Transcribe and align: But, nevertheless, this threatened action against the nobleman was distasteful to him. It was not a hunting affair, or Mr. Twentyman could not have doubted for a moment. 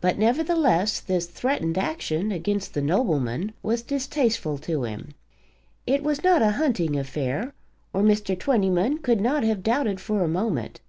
But, 0.00 0.16
nevertheless, 0.16 1.00
this 1.00 1.26
threatened 1.26 1.76
action 1.76 2.32
against 2.32 2.72
the 2.72 2.80
nobleman 2.80 3.52
was 3.62 3.82
distasteful 3.82 4.56
to 4.56 4.84
him. 4.84 5.12
It 5.86 6.02
was 6.02 6.24
not 6.24 6.40
a 6.40 6.52
hunting 6.52 6.96
affair, 6.98 7.52
or 7.92 8.00
Mr. 8.00 8.38
Twentyman 8.38 9.00
could 9.02 9.20
not 9.20 9.42
have 9.42 9.62
doubted 9.62 10.00
for 10.00 10.22
a 10.24 10.28
moment. 10.28 10.80